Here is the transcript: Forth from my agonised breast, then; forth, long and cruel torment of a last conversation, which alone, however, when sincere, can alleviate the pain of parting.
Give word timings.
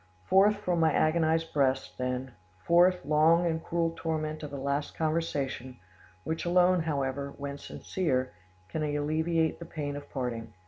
Forth 0.25 0.55
from 0.55 0.79
my 0.79 0.91
agonised 0.91 1.53
breast, 1.53 1.99
then; 1.99 2.31
forth, 2.65 3.05
long 3.05 3.45
and 3.45 3.63
cruel 3.63 3.93
torment 3.95 4.41
of 4.41 4.51
a 4.51 4.57
last 4.57 4.95
conversation, 4.97 5.77
which 6.23 6.43
alone, 6.43 6.79
however, 6.81 7.35
when 7.37 7.59
sincere, 7.59 8.33
can 8.67 8.81
alleviate 8.81 9.59
the 9.59 9.65
pain 9.65 9.95
of 9.95 10.09
parting. 10.09 10.53